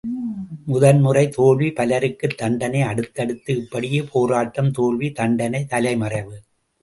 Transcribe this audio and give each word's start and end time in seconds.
முதன் 0.65 0.99
முறை 1.01 1.29
தோல்வி, 1.29 1.71
பலருக்குத் 1.71 2.37
தண்டனை 2.37 2.81
அடுத்தடுத்து 2.81 3.55
இப்படியே, 3.55 4.03
போராட்டம், 4.11 4.71
தோல்வி, 4.71 5.11
தண்டனை, 5.11 5.65
தலை 5.65 5.97
மறைவு. 5.97 6.41